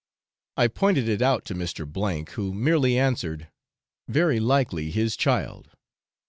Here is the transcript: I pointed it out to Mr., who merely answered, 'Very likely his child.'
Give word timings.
I 0.57 0.67
pointed 0.67 1.07
it 1.07 1.21
out 1.21 1.45
to 1.45 1.53
Mr., 1.53 2.27
who 2.31 2.55
merely 2.55 2.97
answered, 2.97 3.49
'Very 4.07 4.39
likely 4.39 4.89
his 4.89 5.15
child.' 5.15 5.69